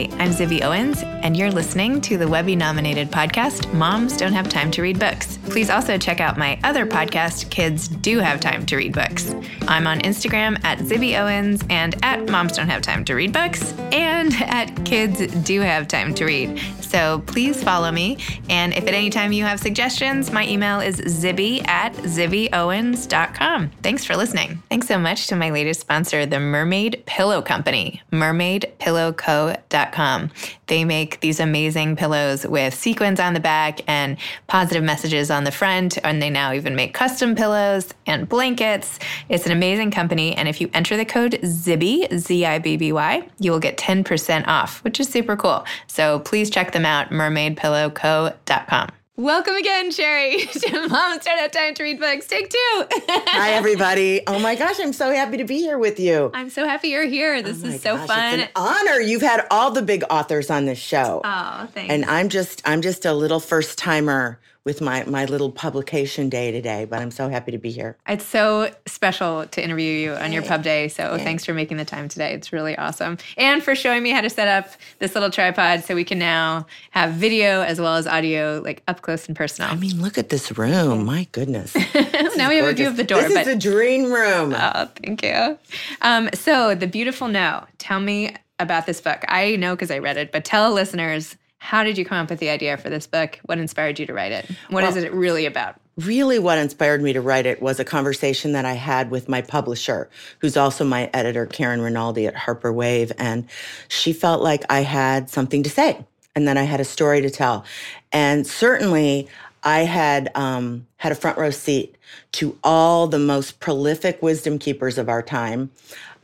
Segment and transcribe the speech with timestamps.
[0.00, 4.48] Hi, I'm Zibby Owens, and you're listening to the Webby nominated podcast, Moms Don't Have
[4.48, 5.36] Time to Read Books.
[5.50, 9.34] Please also check out my other podcast, Kids Do Have Time to Read Books.
[9.68, 13.74] I'm on Instagram at Zibby Owens and at Moms Don't Have Time to Read Books
[13.92, 16.58] and at Kids Do Have Time to Read.
[16.90, 18.16] So please follow me.
[18.48, 23.70] And if at any time you have suggestions, my email is zibby at zibbyowens.com.
[23.82, 24.62] Thanks for listening.
[24.68, 30.30] Thanks so much to my latest sponsor, the Mermaid Pillow Company, mermaidpillowco.com.
[30.70, 34.16] They make these amazing pillows with sequins on the back and
[34.46, 35.98] positive messages on the front.
[36.04, 39.00] And they now even make custom pillows and blankets.
[39.28, 40.36] It's an amazing company.
[40.36, 43.78] And if you enter the code ZIBBY, Z I B B Y, you will get
[43.78, 45.64] 10% off, which is super cool.
[45.88, 48.99] So please check them out, mermaidpillowco.com.
[49.20, 52.26] Welcome again, Sheri, to Moms Don't Have Time to Read Books.
[52.26, 52.86] Take two.
[53.06, 54.22] Hi, everybody.
[54.26, 56.30] Oh my gosh, I'm so happy to be here with you.
[56.32, 57.42] I'm so happy you're here.
[57.42, 58.40] This Oh is so gosh, fun.
[58.40, 58.98] It's an honor.
[58.98, 61.20] You've had all the big authors on this show.
[61.22, 61.92] Oh, thanks.
[61.92, 66.50] and I'm just I'm just a little first timer with my my little publication day
[66.50, 67.96] today, but I'm so happy to be here.
[68.06, 70.88] It's so special to interview you on your pub day.
[70.88, 72.34] So thanks for making the time today.
[72.34, 73.18] It's really awesome.
[73.36, 76.66] And for showing me how to set up this little tripod so we can now
[76.90, 79.70] have video as well as audio, like up close and personal.
[79.70, 81.04] I mean, look at this room.
[81.04, 81.74] My goodness.
[82.36, 83.22] now we have a view of the door.
[83.22, 84.54] This but is a dream room.
[84.56, 85.58] Oh, thank you.
[86.02, 87.66] Um, so, The Beautiful No.
[87.78, 89.24] Tell me about this book.
[89.28, 92.40] I know because I read it, but tell listeners how did you come up with
[92.40, 93.38] the idea for this book?
[93.44, 94.50] What inspired you to write it?
[94.70, 95.80] What is it really about?
[96.06, 99.42] really what inspired me to write it was a conversation that I had with my
[99.42, 103.12] publisher, who's also my editor, Karen Rinaldi at Harper Wave.
[103.18, 103.48] And
[103.88, 106.04] she felt like I had something to say
[106.34, 107.64] and that I had a story to tell.
[108.12, 109.28] And certainly
[109.62, 111.96] I had um, had a front row seat
[112.32, 115.70] to all the most prolific wisdom keepers of our time.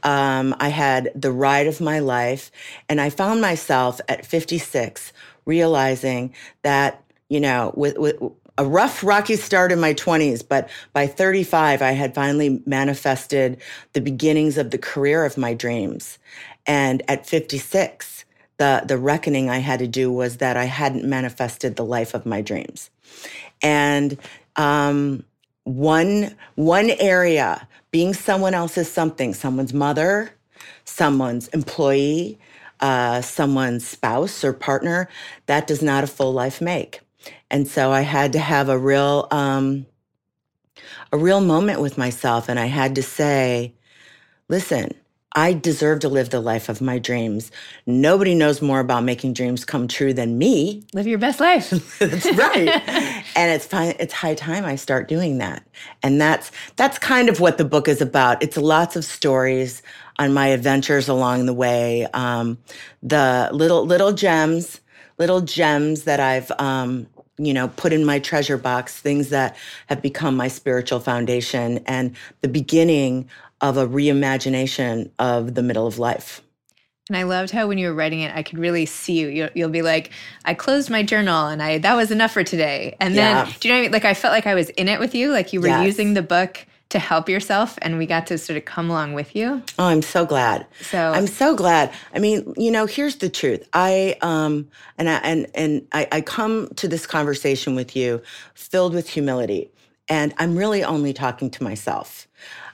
[0.02, 2.52] Um, I had the ride of my life,
[2.88, 5.12] and I found myself at 56
[5.46, 8.16] realizing that, you know, with, with
[8.58, 13.60] a rough, rocky start in my 20s, but by 35, I had finally manifested
[13.92, 16.18] the beginnings of the career of my dreams.
[16.66, 18.24] And at 56,
[18.58, 22.24] the, the reckoning I had to do was that I hadn't manifested the life of
[22.24, 22.90] my dreams.
[23.62, 24.18] And
[24.56, 25.24] um,
[25.64, 30.30] one, one area, being someone else's something, someone's mother,
[30.84, 32.38] someone's employee,
[32.80, 35.08] uh, someone's spouse or partner,
[35.46, 37.00] that does not a full life make.
[37.50, 39.86] And so I had to have a real, um,
[41.12, 42.48] a real moment with myself.
[42.48, 43.74] And I had to say,
[44.48, 44.92] listen,
[45.36, 47.52] I deserve to live the life of my dreams.
[47.84, 50.82] Nobody knows more about making dreams come true than me.
[50.94, 51.68] Live your best life.
[51.98, 52.68] that's right.
[53.36, 53.94] and it's fine.
[54.00, 55.62] It's high time I start doing that.
[56.02, 58.42] And that's that's kind of what the book is about.
[58.42, 59.82] It's lots of stories
[60.18, 62.06] on my adventures along the way.
[62.12, 62.58] Um,
[63.02, 64.80] the little little gems,
[65.18, 67.06] little gems that I've um,
[67.38, 68.98] you know put in my treasure box.
[68.98, 73.28] Things that have become my spiritual foundation and the beginning
[73.60, 76.42] of a reimagination of the middle of life.
[77.08, 79.28] And I loved how when you were writing it, I could really see you.
[79.28, 80.10] You'll, you'll be like,
[80.44, 83.52] "I closed my journal, and I that was enough for today." And then, yeah.
[83.60, 83.92] do you know what I mean?
[83.92, 85.84] Like I felt like I was in it with you, like you were yes.
[85.84, 86.66] using the book
[86.96, 89.62] to help yourself, and we got to sort of come along with you.
[89.78, 90.66] Oh, I'm so glad.
[90.80, 91.92] So I'm so glad.
[92.14, 93.68] I mean, you know, here's the truth.
[93.72, 98.22] I um and I and and I, I come to this conversation with you
[98.54, 99.70] filled with humility,
[100.08, 102.26] and I'm really only talking to myself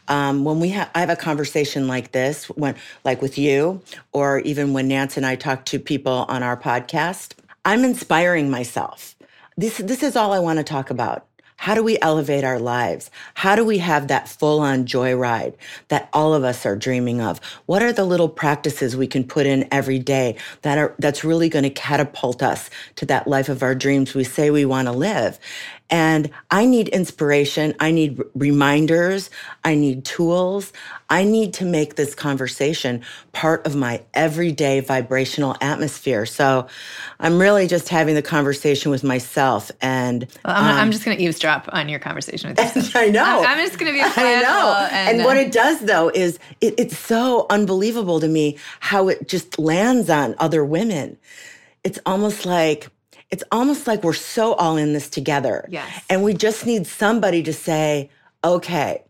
[0.09, 3.83] um, when we have I have a conversation like this, when like with you,
[4.13, 7.35] or even when Nance and I talk to people on our podcast,
[7.65, 9.17] I'm inspiring myself.
[9.57, 11.27] This this is all I want to talk about.
[11.63, 13.09] How do we elevate our lives?
[13.35, 15.55] How do we have that full on joyride
[15.91, 17.39] that all of us are dreaming of?
[17.67, 21.49] What are the little practices we can put in every day that are, that's really
[21.49, 24.93] going to catapult us to that life of our dreams we say we want to
[24.93, 25.39] live?
[25.93, 27.75] And I need inspiration.
[27.79, 29.29] I need reminders.
[29.63, 30.73] I need tools.
[31.11, 33.03] I need to make this conversation
[33.33, 36.25] part of my everyday vibrational atmosphere.
[36.25, 36.67] So
[37.21, 39.71] I'm really just having the conversation with myself.
[39.83, 42.97] And well, I'm, um, I'm, just going to eavesdrop on your conversation with yourself.
[42.97, 43.45] I know.
[43.47, 44.89] I'm, just going to be I know.
[44.91, 49.09] And, and what uh, it does, though, is it, it's so unbelievable to me how
[49.09, 51.19] it just lands on other women.
[51.85, 52.89] It's almost like,
[53.33, 55.67] it's almost like we're so all in this together.
[55.71, 56.05] Yes.
[56.09, 58.11] And we just need somebody to say,
[58.45, 59.03] okay,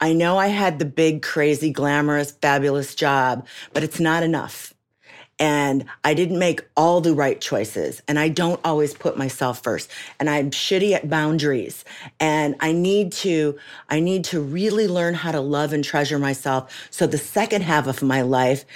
[0.00, 4.74] I know I had the big, crazy, glamorous, fabulous job, but it's not enough.
[5.38, 8.02] And I didn't make all the right choices.
[8.06, 9.90] And I don't always put myself first.
[10.18, 11.82] And I'm shitty at boundaries.
[12.18, 16.88] And I need to, I need to really learn how to love and treasure myself.
[16.90, 18.66] So the second half of my life,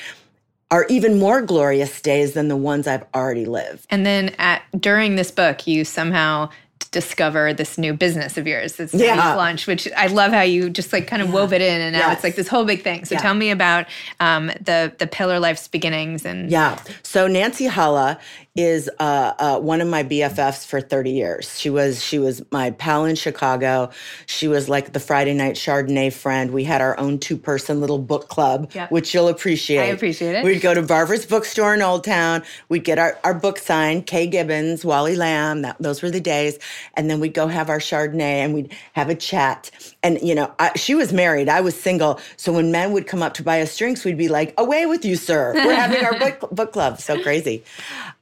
[0.70, 3.87] are even more glorious days than the ones I've already lived.
[3.90, 6.50] And then at during this book, you somehow
[6.90, 9.34] discover this new business of yours that's yeah.
[9.34, 11.34] lunch which i love how you just like kind of yeah.
[11.34, 12.14] wove it in and now yes.
[12.14, 13.20] it's like this whole big thing so yeah.
[13.20, 13.87] tell me about
[14.20, 18.20] um, the the pillar life's beginnings and yeah so nancy Hala
[18.56, 21.59] is uh, uh, one of my BFFs for 30 years.
[21.59, 23.91] She was she was my pal in Chicago.
[24.27, 26.53] She was like the Friday night Chardonnay friend.
[26.53, 28.93] We had our own two person little book club, yep.
[28.93, 29.81] which you'll appreciate.
[29.81, 30.45] I appreciate it.
[30.45, 32.45] We'd go to Barbara's bookstore in Old Town.
[32.69, 35.62] We'd get our, our book signed, Kaye Gibbons, Wally Lamb.
[35.62, 36.56] That, those were the days.
[36.95, 39.73] And then we'd go have our Chardonnay and we'd have a chat.
[40.05, 41.49] And you know, I, she was married.
[41.49, 42.21] I was single.
[42.37, 45.05] So when men would come up to buy us drinks, we'd be like, "Away with
[45.05, 45.55] you, sir!
[45.55, 47.65] We're having our book book club." So crazy.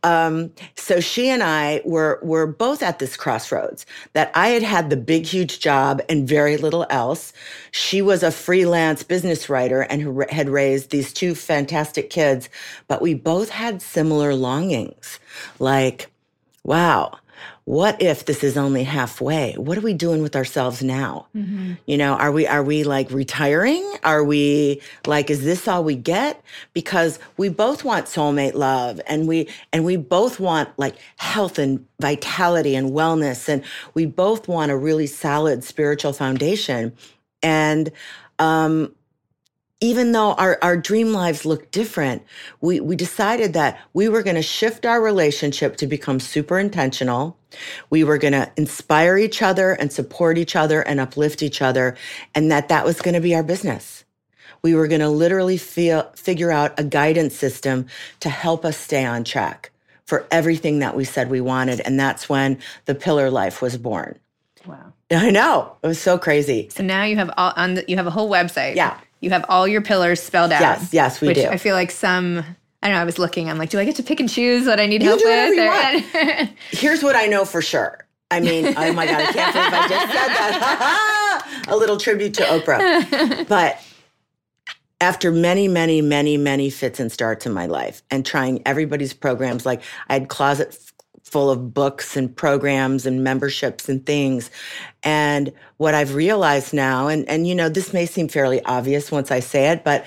[0.02, 4.62] Um, Um, so she and I were were both at this crossroads that I had
[4.62, 7.32] had the big huge job and very little else.
[7.70, 12.48] She was a freelance business writer and had raised these two fantastic kids,
[12.88, 15.19] but we both had similar longings.
[15.58, 16.10] Like,
[16.64, 17.19] wow,
[17.64, 19.52] what if this is only halfway?
[19.54, 21.28] What are we doing with ourselves now?
[21.34, 21.74] Mm-hmm.
[21.86, 23.88] You know, are we are we like retiring?
[24.02, 26.42] Are we like is this all we get?
[26.72, 31.86] Because we both want soulmate love and we and we both want like health and
[32.00, 33.62] vitality and wellness and
[33.94, 36.92] we both want a really solid spiritual foundation.
[37.44, 37.92] And
[38.40, 38.92] um
[39.82, 42.22] even though our, our dream lives look different,
[42.60, 47.36] we, we decided that we were going to shift our relationship to become super intentional.
[47.91, 51.96] We were going to inspire each other and support each other and uplift each other,
[52.32, 54.05] and that that was going to be our business.
[54.62, 57.86] We were going to literally feel, figure out a guidance system
[58.20, 59.72] to help us stay on track
[60.05, 61.81] for everything that we said we wanted.
[61.81, 64.17] And that's when the pillar life was born.
[64.65, 64.93] Wow.
[65.10, 65.77] I know.
[65.82, 66.69] It was so crazy.
[66.70, 68.77] So now you have all on the, you have a whole website.
[68.77, 70.60] Yeah you have all your pillars spelled out.
[70.60, 71.46] Yes, yes, we which do.
[71.46, 72.44] I feel like some
[72.82, 74.67] I don't know, I was looking, I'm like, do I get to pick and choose
[74.67, 76.50] what I need you help with?
[76.70, 78.05] Here's what I know for sure.
[78.32, 81.64] I mean, oh my God, I can't believe I just said that.
[81.69, 83.46] a little tribute to Oprah.
[83.48, 83.81] But
[85.00, 89.67] after many, many, many, many fits and starts in my life and trying everybody's programs,
[89.67, 90.92] like I had closet
[91.32, 94.51] full of books and programs and memberships and things.
[95.03, 99.31] And what I've realized now, and, and you know, this may seem fairly obvious once
[99.31, 100.05] I say it, but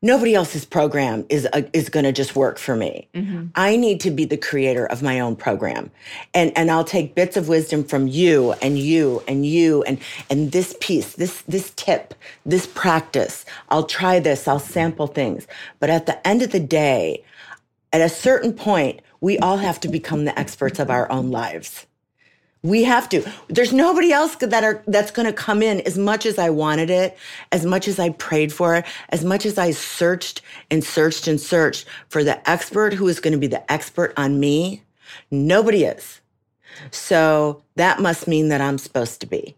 [0.00, 3.08] nobody else's program is uh, is going to just work for me.
[3.56, 5.90] I need to be the creator of my own program.
[6.32, 9.98] And and I'll take bits of wisdom from you and you and you and
[10.30, 12.14] and this piece, this this tip,
[12.46, 13.44] this practice.
[13.68, 15.46] I'll try this, I'll sample things.
[15.78, 17.22] But at the end of the day,
[17.92, 21.86] at a certain point, we all have to become the experts of our own lives.
[22.62, 23.24] We have to.
[23.48, 26.90] There's nobody else that are that's going to come in as much as I wanted
[26.90, 27.16] it,
[27.52, 31.40] as much as I prayed for it, as much as I searched and searched and
[31.40, 34.82] searched for the expert who is going to be the expert on me.
[35.30, 36.20] Nobody is.
[36.90, 39.54] So that must mean that I'm supposed to be.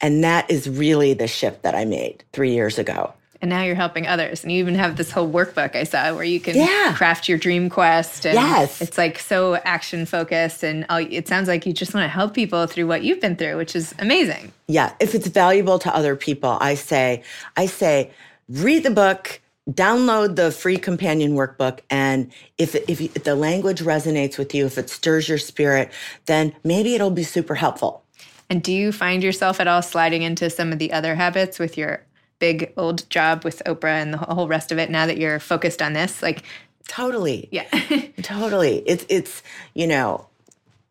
[0.00, 3.12] And that is really the shift that I made 3 years ago.
[3.44, 4.42] And now you're helping others.
[4.42, 6.94] And you even have this whole workbook I saw where you can Yeah.
[6.96, 8.24] craft your dream quest.
[8.24, 8.80] And Yes.
[8.80, 10.62] It's like so action focused.
[10.62, 13.36] And all, it sounds like you just want to help people through what you've been
[13.36, 14.50] through, which is amazing.
[14.66, 17.22] Yeah, if it's valuable to other people, I say,
[17.54, 18.12] I say,
[18.48, 24.38] read the book, download the free companion workbook, and if if, if the language resonates
[24.38, 25.92] with you, if it stirs your spirit,
[26.24, 28.04] then maybe it'll be super helpful.
[28.48, 31.76] And do you find yourself at all sliding into some of the other habits with
[31.76, 32.00] your
[32.46, 35.80] big old job with Oprah and the whole rest of it now that you're focused
[35.80, 36.22] on this?
[36.22, 36.42] Like,
[36.86, 37.48] Totally.
[37.50, 37.64] yeah.
[38.22, 40.26] totally it's it's you know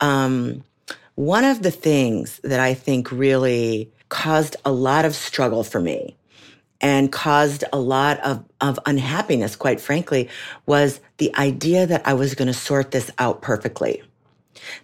[0.02, 0.64] um
[1.16, 6.16] one of the things that i think really caused a lot of struggle for me
[6.82, 10.28] and caused a lot of, of unhappiness quite frankly
[10.66, 14.02] was the idea that i was going to sort this out perfectly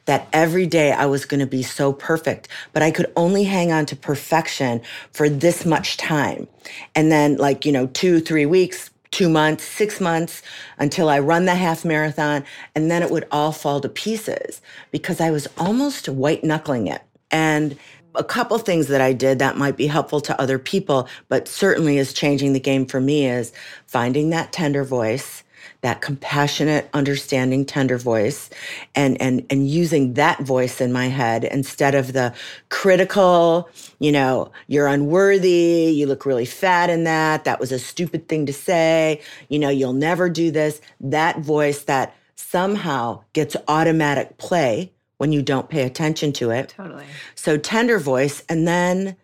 [0.05, 3.71] that every day I was going to be so perfect, but I could only hang
[3.71, 4.81] on to perfection
[5.11, 6.47] for this much time.
[6.95, 10.41] And then, like, you know, two, three weeks, two months, six months
[10.77, 12.43] until I run the half marathon.
[12.75, 17.01] And then it would all fall to pieces because I was almost white knuckling it.
[17.31, 17.77] And
[18.15, 21.97] a couple things that I did that might be helpful to other people, but certainly
[21.97, 23.53] is changing the game for me is
[23.85, 25.43] finding that tender voice
[25.81, 28.49] that compassionate, understanding, tender voice
[28.95, 32.33] and, and, and using that voice in my head instead of the
[32.69, 33.69] critical,
[33.99, 35.93] you know, you're unworthy.
[35.95, 37.45] You look really fat in that.
[37.45, 39.21] That was a stupid thing to say.
[39.47, 40.81] You know, you'll never do this.
[40.99, 46.69] That voice that somehow gets automatic play when you don't pay attention to it.
[46.69, 47.05] totally.
[47.35, 49.17] So tender voice, and then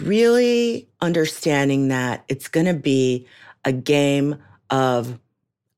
[0.00, 3.26] really understanding that it's going to be
[3.64, 4.36] a game
[4.70, 5.18] of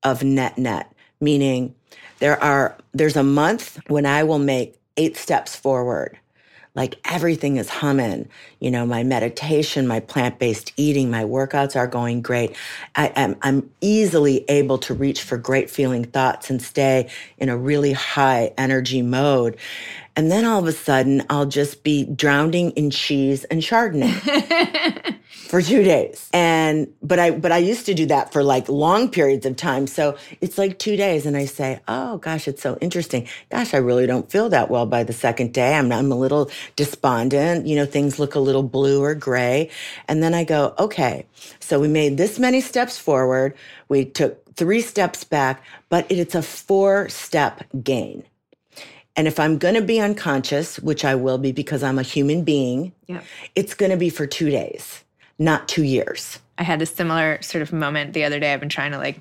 [0.03, 1.75] of net net, meaning
[2.19, 6.17] there are there's a month when I will make eight steps forward.
[6.73, 8.29] Like everything is humming,
[8.61, 12.55] you know, my meditation, my plant-based eating, my workouts are going great.
[12.95, 17.57] I am I'm easily able to reach for great feeling thoughts and stay in a
[17.57, 19.57] really high energy mode.
[20.15, 25.00] And then all of a sudden I'll just be drowning in cheese and Chardonnay
[25.51, 26.29] for two days.
[26.33, 29.85] And but I but I used to do that for like long periods of time.
[29.85, 33.27] So it's like two days, and I say, "Oh gosh, it's so interesting.
[33.51, 35.75] Gosh, I really don't feel that well by the second day.
[35.75, 37.67] I'm I'm a little despondent.
[37.67, 39.69] You know, things look a little blue or gray."
[40.07, 41.25] And then I go, "Okay,
[41.59, 43.53] so we made this many steps forward.
[43.89, 48.23] We took three steps back, but it, it's a four step gain."
[49.17, 52.45] And if I'm going to be unconscious, which I will be because I'm a human
[52.45, 53.19] being, Yeah.
[53.55, 55.03] it's going to be for two days,
[55.41, 56.39] not two years.
[56.57, 58.53] I had a similar sort of moment the other day.
[58.53, 59.19] I've been trying to like,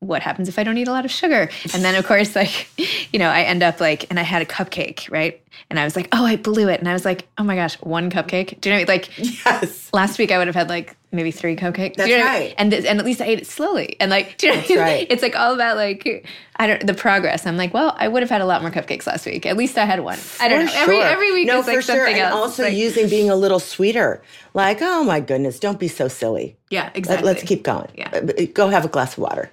[0.00, 1.48] what happens if I don't eat a lot of sugar?
[1.72, 2.68] And then, of course, like,
[3.12, 5.42] you know, I end up like, and I had a cupcake, right?
[5.70, 6.80] And I was like, oh, I blew it.
[6.80, 8.60] And I was like, oh my gosh, one cupcake?
[8.60, 9.02] Do you know, what I mean?
[9.02, 9.90] like, Yes.
[9.94, 11.96] last week I would have had like maybe three cupcakes.
[11.96, 12.48] That's you know what I mean?
[12.48, 12.54] right.
[12.58, 13.96] And and at least I ate it slowly.
[14.00, 14.78] And like, do you know what I mean?
[14.80, 15.06] right.
[15.10, 17.46] It's like all about like I don't the progress.
[17.46, 19.46] I'm like, well, I would have had a lot more cupcakes last week.
[19.46, 20.18] At least I had one.
[20.40, 20.70] I don't know.
[20.72, 22.06] For Every every week no, is like for something sure.
[22.08, 22.34] And else.
[22.34, 24.22] also like- using being a little sweeter.
[24.54, 26.56] Like, oh my goodness, don't be so silly.
[26.70, 27.26] yeah, exactly.
[27.26, 27.88] Let, us keep going.
[27.94, 28.08] Yeah.
[28.12, 29.50] Uh, Go have a glass of water.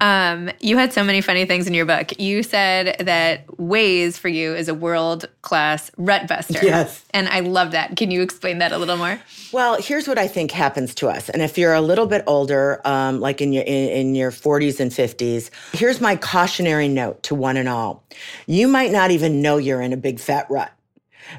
[0.00, 2.18] Um, you had so many funny things in your book.
[2.20, 6.60] You said that Waze for you is a world class rut buster.
[6.62, 7.04] Yes.
[7.12, 7.96] And I love that.
[7.96, 9.20] Can you explain that a little more?
[9.52, 11.28] Well, here's what I think happens to us.
[11.28, 14.80] And if you're a little bit older, um, like in your in, in your 40s
[14.80, 18.04] and 50s, here's my cautionary note to one and all.
[18.46, 20.72] You might not even know you're in a big fat rut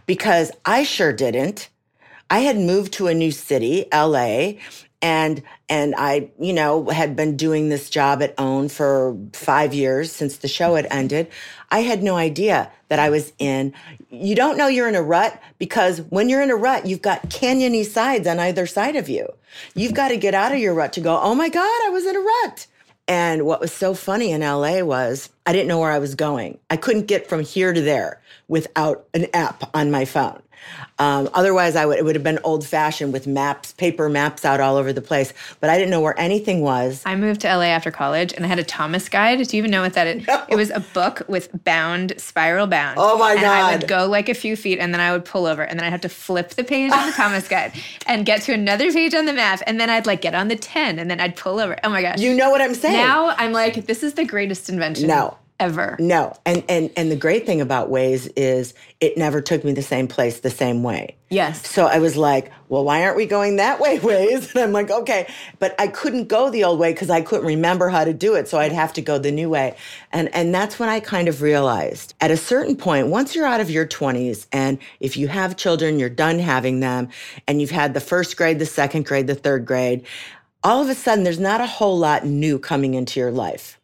[0.05, 1.69] because I sure didn't.
[2.29, 4.53] I had moved to a new city, LA,
[5.01, 10.11] and and I, you know, had been doing this job at OWN for 5 years
[10.11, 10.97] since the show had mm-hmm.
[10.97, 11.31] ended.
[11.71, 13.73] I had no idea that I was in
[14.09, 17.29] you don't know you're in a rut because when you're in a rut, you've got
[17.29, 19.31] canyony sides on either side of you.
[19.75, 22.05] You've got to get out of your rut to go, "Oh my god, I was
[22.05, 22.67] in a rut."
[23.07, 26.59] And what was so funny in LA was I didn't know where I was going.
[26.69, 30.41] I couldn't get from here to there without an app on my phone.
[30.97, 34.59] Um, otherwise, I would it would have been old fashioned with maps, paper maps out
[34.59, 35.33] all over the place.
[35.59, 37.01] But I didn't know where anything was.
[37.05, 39.45] I moved to LA after college, and I had a Thomas guide.
[39.47, 40.27] Do you even know what that is?
[40.27, 40.43] No.
[40.49, 42.97] It was a book with bound, spiral bound.
[42.99, 43.47] Oh my and god!
[43.47, 45.85] I would go like a few feet, and then I would pull over, and then
[45.85, 47.73] I'd have to flip the page on the Thomas guide
[48.05, 50.55] and get to another page on the map, and then I'd like get on the
[50.55, 51.77] ten, and then I'd pull over.
[51.83, 52.19] Oh my gosh!
[52.19, 52.95] You know what I'm saying?
[52.95, 55.07] Now I'm like, this is the greatest invention.
[55.07, 55.95] No ever.
[55.99, 56.35] No.
[56.45, 60.07] And and and the great thing about Waze is it never took me the same
[60.07, 61.15] place the same way.
[61.29, 61.69] Yes.
[61.69, 64.53] So I was like, well, why aren't we going that way, Waze?
[64.55, 65.27] And I'm like, okay.
[65.59, 68.47] But I couldn't go the old way because I couldn't remember how to do it.
[68.47, 69.75] So I'd have to go the new way.
[70.11, 73.61] And and that's when I kind of realized at a certain point, once you're out
[73.61, 77.09] of your 20s and if you have children, you're done having them,
[77.47, 80.05] and you've had the first grade, the second grade, the third grade,
[80.63, 83.78] all of a sudden there's not a whole lot new coming into your life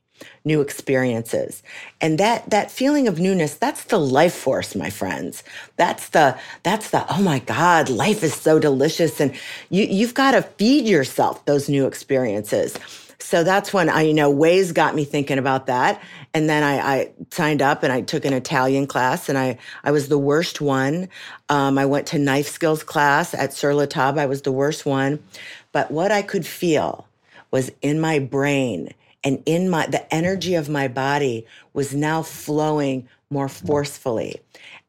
[0.46, 1.64] new experiences.
[2.00, 5.44] And that that feeling of newness, that's the life force, my friends.
[5.76, 9.34] That's the that's the oh my god, life is so delicious and
[9.70, 12.78] you you've got to feed yourself those new experiences.
[13.26, 16.00] So that's when I, you know, Waze got me thinking about that.
[16.36, 19.90] And then I, I, signed up and I took an Italian class and I, I
[19.90, 21.10] was the worst one.
[21.50, 24.20] Um, I went to knife skills class at Sur La Table.
[24.20, 25.24] I was the worst one.
[25.72, 27.08] But what I could feel
[27.50, 28.94] was in my brain
[29.26, 34.40] and in my the energy of my body was now flowing more forcefully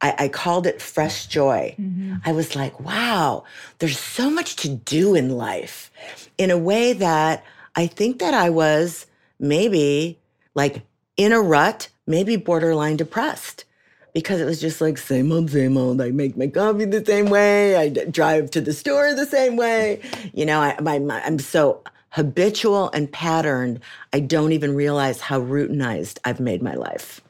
[0.01, 2.15] i, I called it fresh joy mm-hmm.
[2.23, 3.43] i was like wow
[3.79, 5.91] there's so much to do in life
[6.37, 7.43] in a way that
[7.75, 9.07] i think that i was
[9.39, 10.17] maybe
[10.55, 10.83] like
[11.17, 13.65] in a rut maybe borderline depressed
[14.13, 16.01] because it was just like same old, same old.
[16.01, 17.75] I make my coffee the same way.
[17.75, 20.01] I drive to the store the same way.
[20.33, 21.83] You know, I, my, my, I'm so
[22.17, 23.79] habitual and patterned,
[24.11, 27.21] I don't even realize how routinized I've made my life.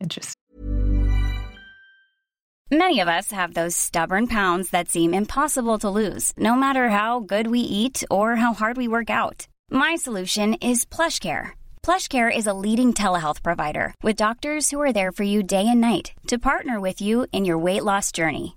[0.00, 0.40] Interesting.
[2.70, 7.20] Many of us have those stubborn pounds that seem impossible to lose, no matter how
[7.20, 9.46] good we eat or how hard we work out.
[9.70, 11.50] My solution is PlushCare.
[11.82, 15.82] PlushCare is a leading telehealth provider with doctors who are there for you day and
[15.82, 18.56] night to partner with you in your weight loss journey.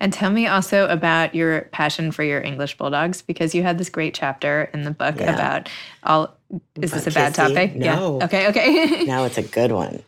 [0.00, 3.90] And tell me also about your passion for your English bulldogs because you had this
[3.90, 5.34] great chapter in the book yeah.
[5.34, 5.68] about
[6.02, 6.36] all.
[6.76, 7.36] Is about this a bad Kissy?
[7.36, 7.74] topic?
[7.74, 8.18] No.
[8.18, 8.24] Yeah.
[8.24, 8.48] Okay.
[8.48, 9.04] Okay.
[9.06, 10.02] now it's a good one.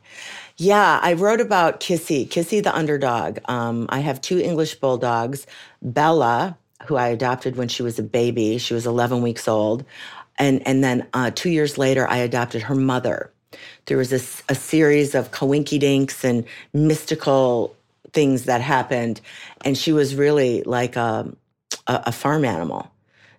[0.57, 3.39] Yeah, I wrote about Kissy, Kissy the underdog.
[3.47, 5.47] Um, I have two English bulldogs,
[5.81, 8.59] Bella, who I adopted when she was a baby.
[8.59, 9.87] She was 11 weeks old.
[10.39, 13.33] And, and then uh, two years later, I adopted her mother.
[13.87, 16.45] There was a, a series of coinkydinks and
[16.75, 17.75] mystical
[18.13, 19.21] things that happened.
[19.65, 21.31] And she was really like a,
[21.87, 22.91] a, a farm animal.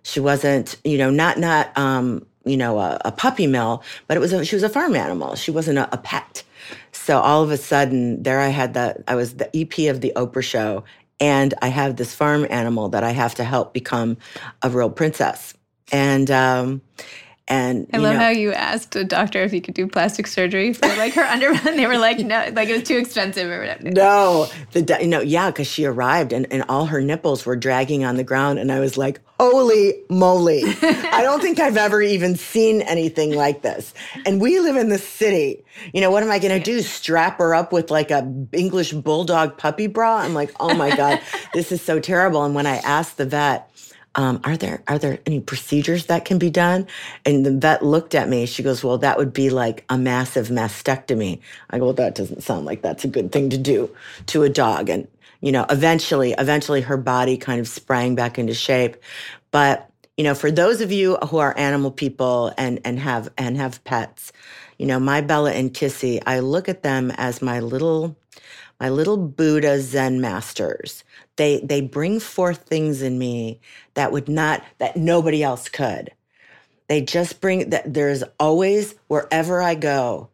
[0.02, 4.20] She wasn't, you know, not, not, um, you know, a, a puppy mill, but it
[4.20, 5.36] was, a, she was a farm animal.
[5.36, 6.42] She wasn't a, a pet.
[6.92, 10.12] So all of a sudden, there I had the, I was the EP of the
[10.16, 10.84] Oprah show,
[11.20, 14.16] and I have this farm animal that I have to help become
[14.62, 15.54] a real princess.
[15.92, 16.82] And, um,
[17.48, 20.26] and I you love know, how you asked a doctor if he could do plastic
[20.26, 23.50] surgery for like her underwear, and they were like, no, like it was too expensive
[23.50, 23.90] or whatever.
[23.90, 28.04] No, the you know, yeah, because she arrived and, and all her nipples were dragging
[28.04, 32.36] on the ground, and I was like, "Holy moly!" I don't think I've ever even
[32.36, 33.92] seen anything like this.
[34.24, 35.64] And we live in the city.
[35.92, 36.80] You know, what am I going to do?
[36.80, 40.18] Strap her up with like a English bulldog puppy bra?
[40.18, 41.20] I'm like, "Oh my god,
[41.54, 43.68] this is so terrible." And when I asked the vet.
[44.14, 46.86] Um, are there are there any procedures that can be done?
[47.24, 48.46] And the vet looked at me.
[48.46, 52.42] She goes, "Well, that would be like a massive mastectomy." I go, "Well, that doesn't
[52.42, 53.90] sound like that's a good thing to do
[54.26, 55.08] to a dog." And
[55.40, 58.96] you know, eventually, eventually, her body kind of sprang back into shape.
[59.50, 63.56] But you know, for those of you who are animal people and and have and
[63.56, 64.32] have pets,
[64.78, 68.16] you know, my Bella and Kissy, I look at them as my little
[68.80, 71.04] my little Buddha Zen masters.
[71.36, 73.60] They they bring forth things in me
[73.94, 76.12] that would not that nobody else could.
[76.88, 80.28] They just bring that there's always wherever I go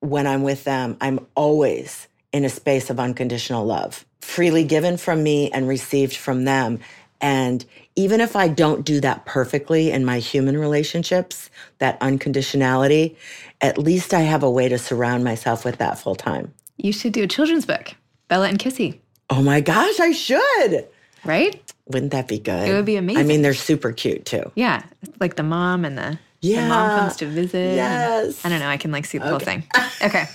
[0.00, 5.22] when I'm with them, I'm always in a space of unconditional love, freely given from
[5.22, 6.78] me and received from them.
[7.20, 7.64] And
[7.96, 13.16] even if I don't do that perfectly in my human relationships, that unconditionality,
[13.60, 16.54] at least I have a way to surround myself with that full time.
[16.78, 17.94] You should do a children's book,
[18.28, 20.88] Bella and Kissy, Oh my gosh, I should.
[21.24, 21.60] right?
[21.86, 22.68] Wouldn't that be good?
[22.68, 23.20] It would be amazing.
[23.20, 24.50] I mean, they're super cute too.
[24.54, 24.82] Yeah,
[25.20, 26.62] like the mom and the, yeah.
[26.62, 27.74] the mom comes to visit.
[27.74, 28.44] Yes.
[28.44, 28.68] I don't know.
[28.68, 29.64] I can like see the whole thing.
[30.00, 30.26] Okay.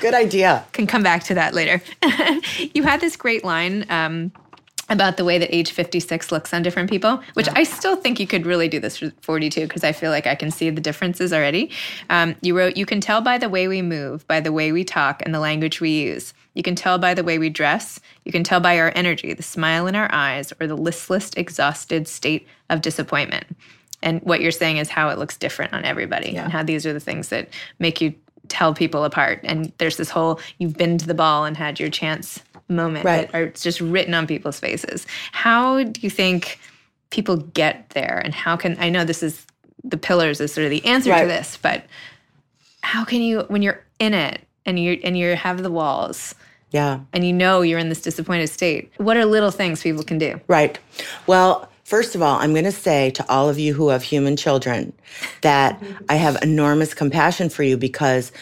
[0.00, 0.64] Good idea.
[0.72, 1.82] can come back to that later.
[2.74, 4.32] you had this great line um,
[4.90, 8.26] about the way that age 56 looks on different people, which I still think you
[8.26, 11.32] could really do this for 42 because I feel like I can see the differences
[11.32, 11.70] already.
[12.10, 14.84] Um, you wrote, You can tell by the way we move, by the way we
[14.84, 16.34] talk, and the language we use.
[16.54, 18.00] You can tell by the way we dress.
[18.24, 22.08] You can tell by our energy, the smile in our eyes, or the listless, exhausted
[22.08, 23.46] state of disappointment.
[24.02, 26.92] And what you're saying is how it looks different on everybody and how these are
[26.92, 27.48] the things that
[27.78, 28.14] make you
[28.48, 29.40] tell people apart.
[29.44, 33.30] And there's this whole you've been to the ball and had your chance moment Right.
[33.30, 35.06] that are just written on people's faces.
[35.32, 36.58] How do you think
[37.10, 38.20] people get there?
[38.24, 39.44] And how can I know this is
[39.84, 41.84] the pillars is sort of the answer to this, but
[42.82, 46.34] how can you when you're in it and you and you have the walls
[46.70, 47.00] Yeah.
[47.12, 50.40] and you know you're in this disappointed state, what are little things people can do?
[50.48, 50.78] Right.
[51.26, 54.36] Well, first of all, I'm going to say to all of you who have human
[54.36, 54.92] children
[55.42, 58.32] that I have enormous compassion for you because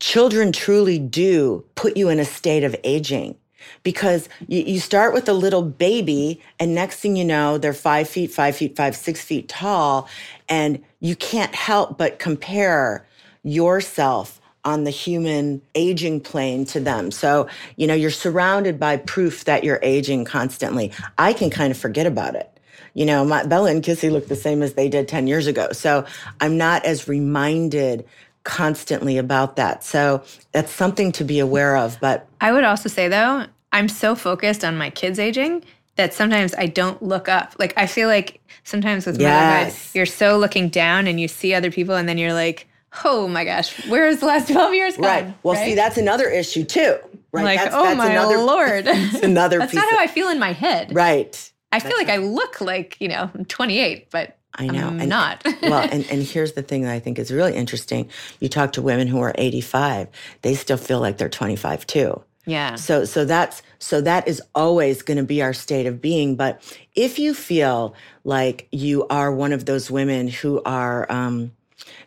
[0.00, 3.36] children truly do put you in a state of aging.
[3.82, 8.08] Because you, you start with a little baby, and next thing you know, they're five
[8.08, 10.08] feet, five feet, five, six feet tall,
[10.48, 13.06] and you can't help but compare
[13.42, 17.10] yourself on the human aging plane to them.
[17.10, 20.92] So, you know, you're surrounded by proof that you're aging constantly.
[21.16, 22.50] I can kind of forget about it.
[22.94, 25.72] You know, my, Bella and Kissy look the same as they did 10 years ago.
[25.72, 26.04] So
[26.40, 28.04] I'm not as reminded
[28.50, 29.84] constantly about that.
[29.84, 31.98] So that's something to be aware of.
[32.00, 35.62] But I would also say though, I'm so focused on my kids aging
[35.96, 37.54] that sometimes I don't look up.
[37.58, 39.94] Like I feel like sometimes with motherhood, Yes.
[39.94, 42.66] you're so looking down and you see other people and then you're like,
[43.04, 45.04] oh my gosh, where is the last 12 years gone?
[45.06, 45.34] right.
[45.44, 46.96] Well, see, that's another issue too.
[47.32, 47.44] Right.
[47.44, 48.84] like, that's, oh that's my another, lord.
[48.86, 49.80] that's another That's piece.
[49.80, 50.92] not how I feel in my head.
[50.94, 51.46] right.
[51.72, 54.88] I feel like I look like, you know, I'm 28, but I know.
[54.88, 55.44] I'm and, not.
[55.62, 58.08] well, and, and here's the thing that I think is really interesting.
[58.40, 60.08] You talk to women who are 85,
[60.42, 62.22] they still feel like they're 25 too.
[62.46, 62.74] yeah.
[62.74, 66.36] So so that's so that is always going to be our state of being.
[66.36, 66.62] But
[66.94, 71.52] if you feel like you are one of those women who are um,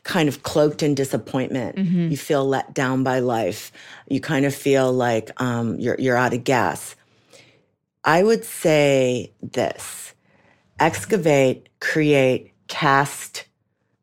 [0.03, 1.77] kind of cloaked in disappointment,
[2.11, 3.71] you feel let down by life,
[4.09, 6.95] you kind of feel like um, you're you're out of gas.
[8.03, 10.12] I would say this:
[10.79, 13.45] excavate, create, cast,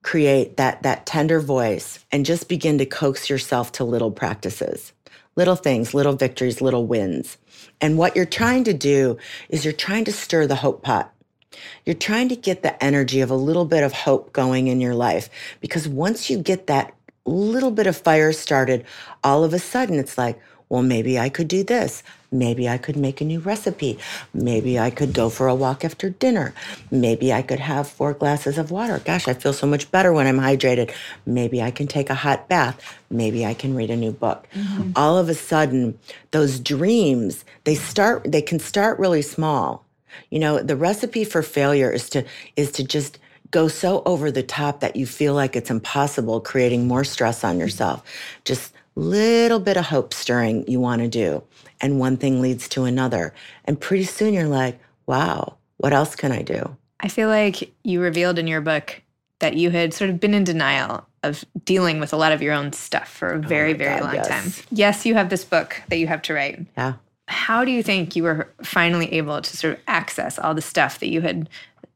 [0.02, 4.92] create that that tender voice, and just begin to coax yourself to little practices
[5.36, 7.38] little things, little victories, little wins.
[7.80, 9.16] And what you're trying to do
[9.48, 11.12] is you're trying to stir the hope pot.
[11.84, 14.94] You're trying to get the energy of a little bit of hope going in your
[14.94, 15.30] life.
[15.60, 18.84] Because once you get that little bit of fire started,
[19.24, 22.02] all of a sudden it's like, well, maybe I could do this.
[22.32, 23.98] Maybe I could make a new recipe.
[24.32, 26.54] Maybe I could go for a walk after dinner.
[26.90, 29.00] Maybe I could have four glasses of water.
[29.04, 30.92] Gosh, I feel so much better when I'm hydrated.
[31.26, 32.98] Maybe I can take a hot bath.
[33.10, 34.46] Maybe I can read a new book.
[34.54, 34.92] Mm-hmm.
[34.94, 35.98] All of a sudden,
[36.30, 39.84] those dreams, they start they can start really small.
[40.30, 43.18] You know, the recipe for failure is to is to just
[43.50, 47.58] go so over the top that you feel like it's impossible, creating more stress on
[47.58, 48.04] yourself.
[48.44, 51.42] Just little bit of hope stirring you want to do
[51.80, 53.32] and one thing leads to another.
[53.64, 56.76] And pretty soon you're like, wow, what else can I do?
[57.00, 59.02] I feel like you revealed in your book
[59.38, 62.54] that you had sort of been in denial of dealing with a lot of your
[62.54, 64.28] own stuff for a oh very, oh very God, long yes.
[64.28, 64.64] time.
[64.70, 66.66] Yes, you have this book that you have to write.
[66.76, 66.94] Yeah.
[67.28, 70.98] How do you think you were finally able to sort of access all the stuff
[71.00, 71.48] that you had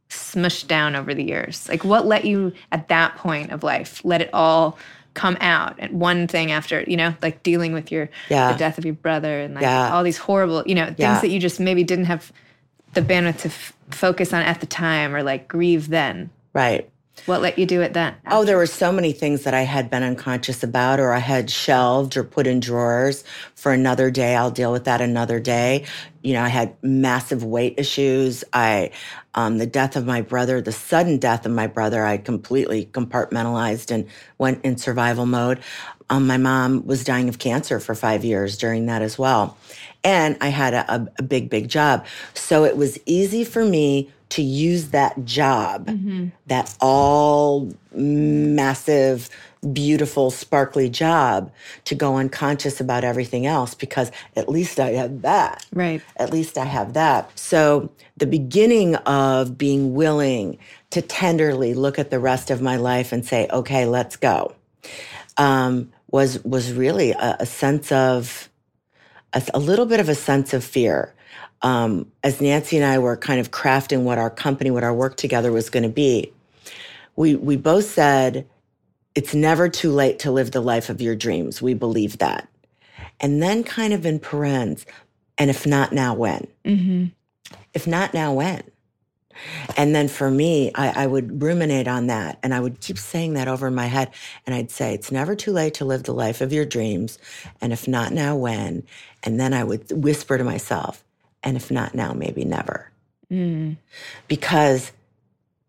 [0.09, 1.69] smushed down over the years?
[1.69, 4.79] Like, what let you at that point of life let it all
[5.15, 8.53] come out and one thing after you know like dealing with your yeah.
[8.53, 9.95] the death of your brother and like yeah.
[9.95, 11.21] all these horrible you know things yeah.
[11.21, 12.33] that you just maybe didn't have
[12.95, 16.91] the bandwidth to f- focus on at the time or like grieve then right
[17.27, 19.91] what let you do it then oh there were so many things that i had
[19.91, 23.25] been unconscious about or i had shelved or put in drawers
[23.55, 25.85] for another day i'll deal with that another day
[26.23, 28.91] you know i had massive weight issues i
[29.35, 33.91] um, the death of my brother, the sudden death of my brother, I completely compartmentalized
[33.91, 34.07] and
[34.39, 35.61] went in survival mode.
[36.09, 39.57] Um, my mom was dying of cancer for five years during that as well.
[40.05, 42.05] And I had a, a big, big job.
[42.35, 46.29] So it was easy for me to use that job, mm-hmm.
[46.47, 49.31] that all massive,
[49.73, 51.53] beautiful, sparkly job
[51.85, 55.65] to go unconscious about everything else because at least I had that.
[55.73, 56.03] Right.
[56.17, 57.31] At least I have that.
[57.39, 60.59] So the beginning of being willing
[60.91, 64.55] to tenderly look at the rest of my life and say, okay, let's go,
[65.37, 68.49] um, was was really a, a sense of
[69.35, 71.15] a, a, little bit of a sense of fear.
[71.63, 75.17] Um, as Nancy and I were kind of crafting what our company, what our work
[75.17, 76.33] together was going to be,
[77.17, 78.47] we we both said
[79.15, 81.63] it's never too late to live the life of your dreams.
[81.63, 82.49] We believe that,
[83.21, 84.85] and then kind of in parens,
[85.39, 86.47] and if not now, when?
[86.65, 87.07] Mm-hmm.
[87.73, 88.63] If not now, when?
[89.77, 93.35] And then for me, I, I, would ruminate on that and I would keep saying
[93.35, 94.11] that over in my head.
[94.47, 97.19] And I'd say, it's never too late to live the life of your dreams.
[97.61, 98.85] And if not now, when?
[99.25, 101.03] And then I would whisper to myself,
[101.43, 102.91] and if not now, maybe never.
[103.33, 103.79] Mm.
[104.29, 104.93] Because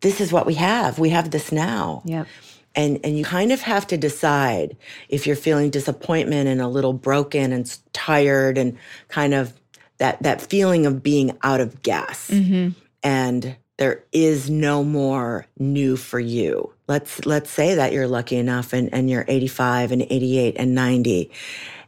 [0.02, 1.00] this is what we have.
[1.00, 2.04] We have this now.
[2.06, 2.28] Yep.
[2.76, 4.76] And, and you kind of have to decide
[5.08, 9.54] if you're feeling disappointment and a little broken and tired and kind of
[9.98, 12.70] that that feeling of being out of gas mm-hmm.
[13.04, 18.74] and there is no more new for you let's let's say that you're lucky enough
[18.74, 21.32] and, and you're 85 and 88 and 90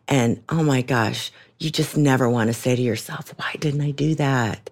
[0.07, 3.91] and oh my gosh you just never want to say to yourself why didn't i
[3.91, 4.69] do that?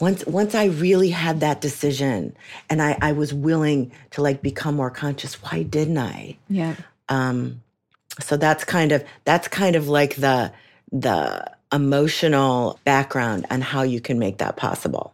[0.00, 2.36] Once once i really had that decision
[2.68, 6.36] and i i was willing to like become more conscious why didn't i?
[6.48, 6.76] Yeah.
[7.08, 7.62] Um
[8.20, 10.52] so that's kind of that's kind of like the
[10.92, 15.12] the emotional background on how you can make that possible.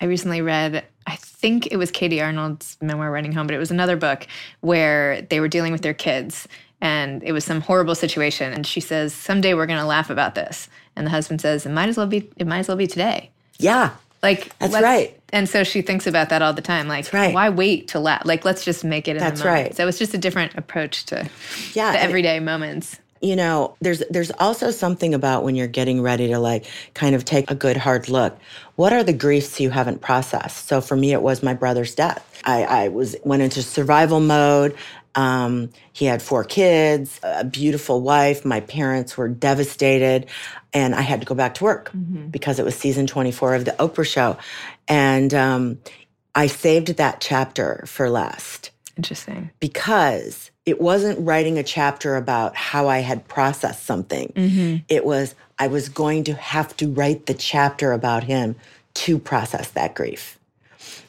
[0.00, 3.70] I recently read, I think it was Katie Arnold's memoir, Running Home, but it was
[3.70, 4.26] another book
[4.60, 6.48] where they were dealing with their kids
[6.80, 8.52] and it was some horrible situation.
[8.52, 10.68] And she says, Someday we're going to laugh about this.
[10.96, 13.30] And the husband says, It might as well be, it might as well be today.
[13.58, 13.90] Yeah.
[14.22, 15.18] Like, that's right.
[15.30, 16.88] And so she thinks about that all the time.
[16.88, 17.32] Like, right.
[17.32, 18.22] why wait to laugh?
[18.24, 19.74] Like, let's just make it in that's right.
[19.74, 21.28] So it's just a different approach to
[21.72, 26.28] yeah, the everyday moments you know there's there's also something about when you're getting ready
[26.28, 26.64] to like
[26.94, 28.38] kind of take a good hard look
[28.76, 32.40] what are the griefs you haven't processed so for me it was my brother's death
[32.44, 34.74] i, I was went into survival mode
[35.14, 40.26] um, he had four kids a beautiful wife my parents were devastated
[40.72, 42.28] and i had to go back to work mm-hmm.
[42.28, 44.36] because it was season 24 of the oprah show
[44.88, 45.78] and um,
[46.34, 52.86] i saved that chapter for last interesting because it wasn't writing a chapter about how
[52.86, 54.32] I had processed something.
[54.36, 54.76] Mm-hmm.
[54.88, 58.56] It was, I was going to have to write the chapter about him
[58.94, 60.38] to process that grief.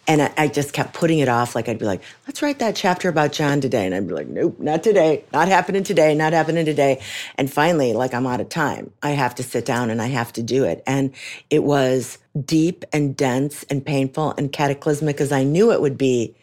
[0.07, 1.55] And I, I, just kept putting it off.
[1.55, 3.85] Like, I'd be like, let's write that chapter about John today.
[3.85, 7.01] And I'd be like, nope, not today, not happening today, not happening today.
[7.35, 8.91] And finally, like, I'm out of time.
[9.03, 10.83] I have to sit down and I have to do it.
[10.87, 11.13] And
[11.49, 16.35] it was deep and dense and painful and cataclysmic as I knew it would be.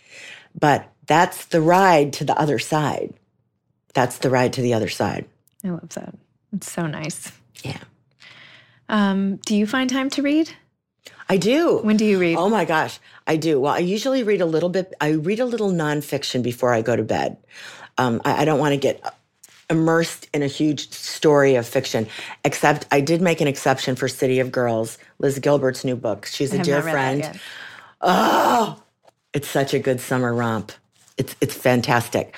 [0.58, 3.14] But that's the ride to the other side.
[3.94, 5.26] That's the ride to the other side.
[5.64, 6.14] I love that.
[6.52, 7.32] It's so nice.
[7.64, 7.78] Yeah.
[8.88, 10.50] Um, do you find time to read?
[11.28, 11.78] I do.
[11.78, 12.36] When do you read?
[12.36, 13.60] Oh my gosh, I do.
[13.60, 14.94] Well, I usually read a little bit.
[15.00, 17.36] I read a little nonfiction before I go to bed.
[17.98, 19.02] Um, I, I, don't want to get
[19.68, 22.06] immersed in a huge story of fiction.
[22.44, 26.26] Except I did make an exception for City of Girls, Liz Gilbert's new book.
[26.26, 27.40] She's a dear not read that friend.
[28.00, 28.82] Oh,
[29.34, 30.72] it's such a good summer romp.
[31.18, 32.34] It's it's fantastic.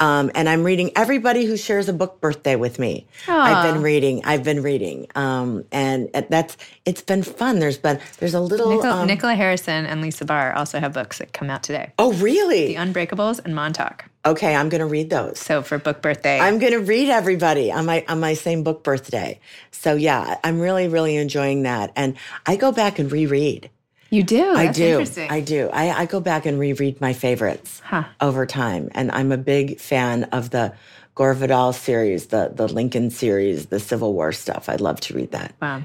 [0.00, 3.06] Um, and I'm reading everybody who shares a book birthday with me.
[3.28, 4.24] I've been reading.
[4.24, 5.06] I've been reading.
[5.14, 7.60] Um, and that's it's been fun.
[7.60, 11.18] There's been there's a little Nicola, um, Nicola Harrison and Lisa Barr also have books
[11.18, 11.92] that come out today.
[11.98, 12.66] Oh really?
[12.66, 14.04] The Unbreakables and Montauk.
[14.26, 15.38] okay, I'm gonna read those.
[15.38, 19.38] So for book birthday, I'm gonna read everybody on my on my same book birthday.
[19.70, 21.92] So yeah, I'm really really enjoying that.
[21.94, 22.16] And
[22.46, 23.70] I go back and reread.
[24.14, 24.54] You do.
[24.54, 25.04] I do.
[25.30, 25.68] I do.
[25.72, 28.04] I, I go back and reread my favorites Huh.
[28.20, 28.88] over time.
[28.92, 30.72] And I'm a big fan of the
[31.14, 34.68] Gore Vidal series, the, the Lincoln series, the Civil War stuff.
[34.68, 35.54] I love to read that.
[35.62, 35.82] Wow,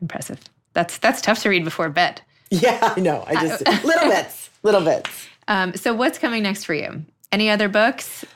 [0.00, 0.40] impressive.
[0.74, 2.20] That's that's tough to read before bed.
[2.50, 3.24] Yeah, I know.
[3.26, 5.08] I just, little bits, little bits.
[5.48, 7.02] Um, so what's coming next for you?
[7.32, 8.26] Any other books?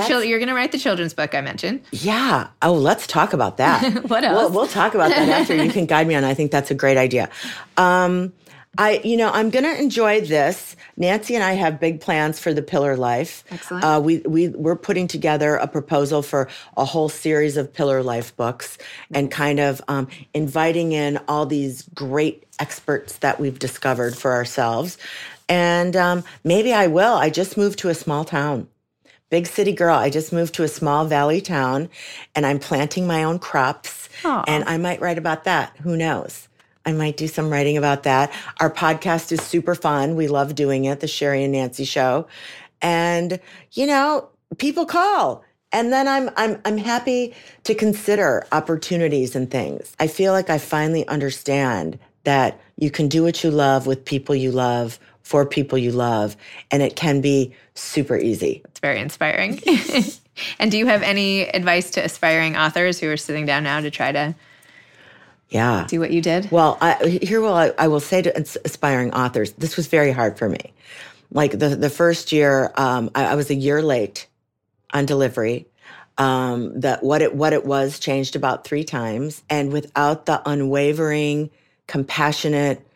[0.00, 1.82] The chil- you're going to write the children's book I mentioned.
[1.92, 2.48] Yeah.
[2.62, 4.04] Oh, let's talk about that.
[4.08, 4.52] What We'll, else?
[4.52, 5.54] we'll talk about that after.
[5.54, 6.24] You can guide me on.
[6.24, 7.28] I think that's a great idea.
[7.76, 8.32] Um,
[8.78, 10.76] I, you know, I'm going to enjoy this.
[10.98, 13.42] Nancy and I have big plans for the Pillar Life.
[13.50, 13.82] Excellent.
[13.84, 18.36] Uh, we we we're putting together a proposal for a whole series of Pillar Life
[18.36, 18.76] books,
[19.14, 24.98] and kind of um, inviting in all these great experts that we've discovered for ourselves.
[25.48, 27.14] And um, maybe I will.
[27.14, 28.68] I just moved to a small town
[29.36, 29.94] big city girl.
[29.94, 31.90] I just moved to a small valley town
[32.34, 34.08] and I'm planting my own crops.
[34.48, 35.76] And I might write about that.
[35.82, 36.48] Who knows?
[36.86, 38.32] I might do some writing about that.
[38.60, 40.16] Our podcast is super fun.
[40.16, 42.28] We love doing it, the Sheri and Nancy show.
[42.80, 43.38] And,
[43.72, 45.44] you know, people call.
[45.70, 49.94] And then I'm I'm I'm happy to consider opportunities and things.
[50.00, 54.34] I feel like I finally understand that you can do what you love with people
[54.34, 56.36] you love for people you love
[56.70, 58.62] and it can be super easy.
[58.86, 59.60] Very inspiring.
[60.60, 63.90] and do you have any advice to aspiring authors who are sitting down now to
[63.90, 64.36] try to
[65.48, 65.86] Yeah.
[65.88, 66.52] do what you did?
[66.52, 70.38] Well, I, here will I, I will say to aspiring authors, this was very hard
[70.38, 70.72] for me.
[71.32, 74.28] Like the the first year, um, I, I was a year late
[74.92, 75.66] on delivery.
[76.16, 81.50] Um, that what it what it was changed about three times, and without the unwavering,
[81.88, 82.86] compassionate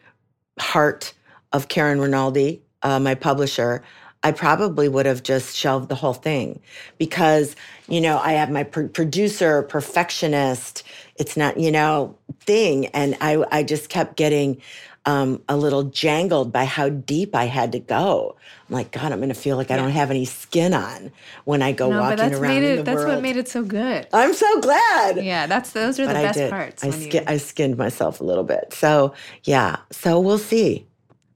[0.61, 1.13] heart
[1.53, 3.83] of Karen Rinaldi, uh, my publisher,
[4.23, 6.61] I probably would have just shelved the whole thing
[6.99, 7.57] because,
[7.89, 10.83] you know, I have my pr- producer, perfectionist,
[11.17, 12.87] it's not, you know, thing.
[12.89, 14.61] And I, I just kept getting
[15.07, 18.37] um, a little jangled by how deep I had to go.
[18.69, 21.11] I'm like, God, I'm going to feel like I don't have any skin on
[21.45, 24.07] when I go no, walking that's around made it that's what made it so good.
[24.13, 26.51] I'm so glad Yeah, that's those are but the I best did.
[26.51, 26.85] parts.
[26.85, 28.75] I, ski- you, I skinned myself a little bit.
[28.75, 29.77] So yeah.
[29.91, 30.87] So we'll see.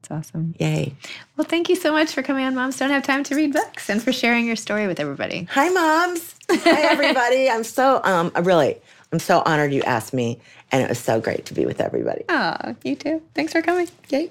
[0.05, 0.55] It's awesome.
[0.59, 0.93] Yay.
[1.37, 3.88] Well, thank you so much for coming on Moms Don't Have Time to Read Books
[3.88, 5.49] and for sharing your story with everybody.
[5.51, 6.35] Hi, moms.
[6.51, 7.49] Hi, everybody.
[7.51, 8.77] I'm so um I really
[9.12, 10.38] I'm so honored you asked me,
[10.73, 12.25] and it was so great to be with everybody.
[12.29, 13.23] Oh, you too.
[13.35, 13.88] Thanks for coming.
[14.11, 14.27] Yay.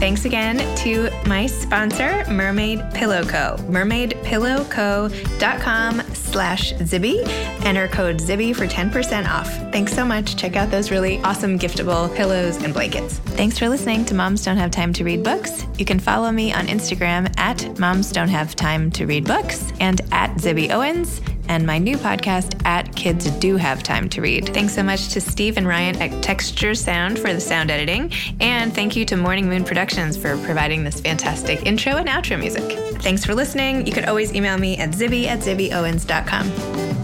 [0.00, 3.56] Thanks again to my sponsor, Mermaid Pillow Co.
[3.68, 6.00] Mermaidpillowco.com
[6.34, 7.24] slash Zibby.
[7.64, 9.48] Enter code Zibby for 10% off.
[9.70, 10.34] Thanks so much.
[10.34, 13.20] Check out those really awesome giftable pillows and blankets.
[13.38, 15.64] Thanks for listening to Moms Don't Have Time to Read Books.
[15.78, 20.00] You can follow me on Instagram at Moms Don't Have Time to Read Books and
[20.10, 24.48] at Zibby Owens and my new podcast at Kids Do Have Time to Read.
[24.54, 28.74] Thanks so much to Steve and Ryan at Texture Sound for the sound editing, and
[28.74, 32.62] thank you to Morning Moon Productions for providing this fantastic intro and outro music.
[33.02, 33.86] Thanks for listening.
[33.86, 37.03] You could always email me at zibby at zibbyowens.com.